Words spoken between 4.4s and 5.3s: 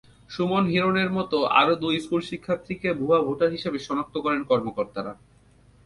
কর্মকর্তারা।